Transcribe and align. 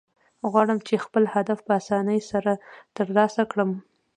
غواړم، 0.51 0.79
چي 0.87 0.95
خپل 1.05 1.23
هدف 1.33 1.57
په 1.65 1.71
آساني 1.79 2.19
سره 2.31 2.51
ترلاسه 2.97 3.41
کړم. 3.51 3.71